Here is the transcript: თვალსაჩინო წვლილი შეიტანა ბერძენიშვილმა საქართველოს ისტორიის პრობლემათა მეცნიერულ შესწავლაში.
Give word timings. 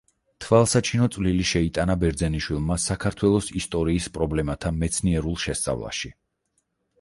თვალსაჩინო 0.43 1.09
წვლილი 1.15 1.43
შეიტანა 1.49 1.95
ბერძენიშვილმა 2.03 2.77
საქართველოს 2.85 3.51
ისტორიის 3.61 4.09
პრობლემათა 4.17 4.73
მეცნიერულ 4.79 5.39
შესწავლაში. 5.47 6.13